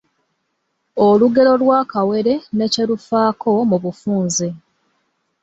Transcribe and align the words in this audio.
Olugero 1.07 1.51
lwa 1.61 1.79
Kawere 1.91 2.33
ne 2.57 2.65
kye 2.73 2.83
lufaako 2.89 3.51
mu 3.69 3.77
bufunze 3.83 4.47